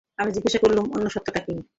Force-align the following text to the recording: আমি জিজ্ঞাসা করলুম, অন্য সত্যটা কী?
আমি 0.19 0.29
জিজ্ঞাসা 0.31 0.59
করলুম, 0.63 0.85
অন্য 0.95 1.05
সত্যটা 1.09 1.39
কী? 1.45 1.53